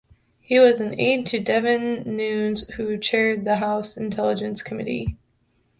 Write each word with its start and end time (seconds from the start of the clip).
He 0.39 0.57
was 0.57 0.81
an 0.81 0.99
aide 0.99 1.27
to 1.27 1.39
Devin 1.39 2.15
Nunes 2.15 2.67
who 2.69 2.97
chaired 2.97 3.45
the 3.45 3.57
House 3.57 3.97
Intelligence 3.97 4.63
Committee. 4.63 5.15